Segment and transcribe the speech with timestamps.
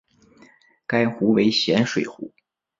[0.87, 2.33] 该湖为咸水湖。